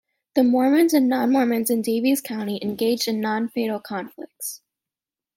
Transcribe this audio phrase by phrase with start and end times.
[0.33, 4.63] The Mormons and non-Mormons in Daviess County engaged in non-fatal conflicts.